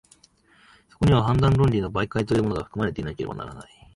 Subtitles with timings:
[0.89, 3.87] そこには判断論理の媒介というものが、含まれていなければならない。